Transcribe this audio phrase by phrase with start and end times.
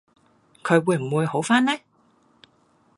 [0.63, 1.73] 佢會唔會好番呢？